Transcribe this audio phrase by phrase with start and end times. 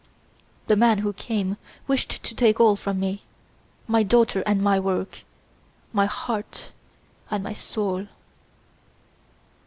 [0.65, 1.57] The man who came
[1.87, 3.21] wished to take all from me,
[3.87, 5.19] my daughter and my work
[5.93, 6.71] my heart
[7.29, 8.07] and my soul."